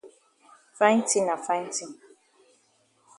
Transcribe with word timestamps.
Fine 0.77 1.03
tin 1.09 1.23
na 1.27 1.35
fine 1.47 1.67
tin. 1.75 1.89